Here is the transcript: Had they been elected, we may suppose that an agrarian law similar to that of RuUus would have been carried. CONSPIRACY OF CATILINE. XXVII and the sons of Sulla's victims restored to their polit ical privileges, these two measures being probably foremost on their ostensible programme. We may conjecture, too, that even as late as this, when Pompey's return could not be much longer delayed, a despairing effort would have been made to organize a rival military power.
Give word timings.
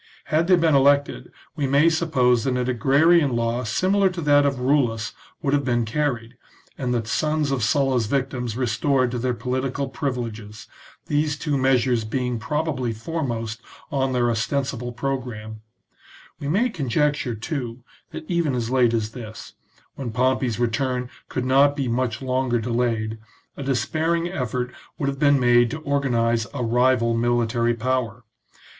Had 0.33 0.47
they 0.47 0.55
been 0.55 0.73
elected, 0.73 1.31
we 1.55 1.67
may 1.67 1.87
suppose 1.87 2.43
that 2.43 2.57
an 2.57 2.67
agrarian 2.67 3.35
law 3.35 3.63
similar 3.63 4.09
to 4.09 4.21
that 4.21 4.47
of 4.47 4.55
RuUus 4.55 5.13
would 5.43 5.53
have 5.53 5.63
been 5.63 5.85
carried. 5.85 6.37
CONSPIRACY 6.39 6.39
OF 6.39 6.73
CATILINE. 6.73 6.73
XXVII 6.73 6.83
and 6.83 6.93
the 7.05 7.07
sons 7.07 7.51
of 7.51 7.63
Sulla's 7.63 8.05
victims 8.07 8.57
restored 8.57 9.11
to 9.11 9.19
their 9.19 9.35
polit 9.35 9.71
ical 9.71 9.93
privileges, 9.93 10.67
these 11.05 11.37
two 11.37 11.55
measures 11.55 12.03
being 12.03 12.39
probably 12.39 12.93
foremost 12.93 13.61
on 13.91 14.11
their 14.11 14.31
ostensible 14.31 14.91
programme. 14.91 15.61
We 16.39 16.47
may 16.47 16.71
conjecture, 16.71 17.35
too, 17.35 17.83
that 18.09 18.25
even 18.27 18.55
as 18.55 18.71
late 18.71 18.95
as 18.95 19.11
this, 19.11 19.53
when 19.93 20.09
Pompey's 20.09 20.57
return 20.57 21.11
could 21.29 21.45
not 21.45 21.75
be 21.75 21.87
much 21.87 22.23
longer 22.23 22.59
delayed, 22.59 23.19
a 23.55 23.61
despairing 23.61 24.29
effort 24.29 24.73
would 24.97 25.09
have 25.09 25.19
been 25.19 25.39
made 25.39 25.69
to 25.69 25.79
organize 25.81 26.47
a 26.55 26.63
rival 26.63 27.15
military 27.15 27.75
power. 27.75 28.23